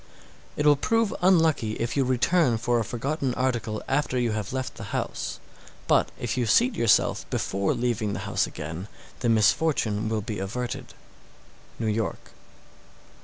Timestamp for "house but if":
4.97-6.35